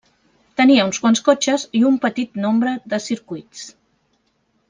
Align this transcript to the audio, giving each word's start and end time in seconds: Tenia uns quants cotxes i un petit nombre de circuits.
Tenia 0.61 0.85
uns 0.91 0.99
quants 1.03 1.21
cotxes 1.27 1.65
i 1.81 1.83
un 1.91 1.99
petit 2.07 2.41
nombre 2.47 2.73
de 2.95 3.01
circuits. 3.09 3.67